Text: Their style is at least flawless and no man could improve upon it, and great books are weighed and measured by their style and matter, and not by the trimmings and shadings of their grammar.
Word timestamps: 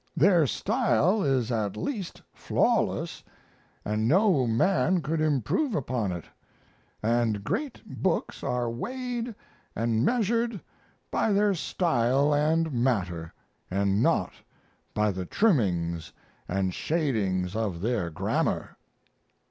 Their 0.17 0.47
style 0.47 1.21
is 1.21 1.51
at 1.51 1.77
least 1.77 2.23
flawless 2.33 3.23
and 3.85 4.07
no 4.07 4.47
man 4.47 5.03
could 5.03 5.21
improve 5.21 5.75
upon 5.75 6.11
it, 6.11 6.25
and 7.03 7.43
great 7.43 7.83
books 7.85 8.43
are 8.43 8.67
weighed 8.67 9.35
and 9.75 10.03
measured 10.03 10.59
by 11.11 11.31
their 11.31 11.53
style 11.53 12.33
and 12.33 12.73
matter, 12.73 13.31
and 13.69 14.01
not 14.01 14.33
by 14.95 15.11
the 15.11 15.27
trimmings 15.27 16.11
and 16.47 16.73
shadings 16.73 17.55
of 17.55 17.79
their 17.79 18.09
grammar. 18.09 18.75